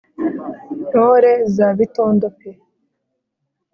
[0.87, 2.49] ntore za bitondo pe